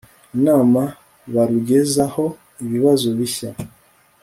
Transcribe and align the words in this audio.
inama 0.37 0.81
barugezaho 1.33 2.25
ibibazo 2.63 3.07
bishya 3.17 3.51